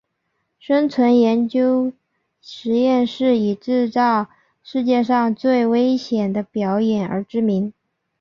[0.59, 1.93] 生存研究
[2.41, 4.31] 实验室以制造
[4.63, 7.71] 世界上最危险的表演而知名。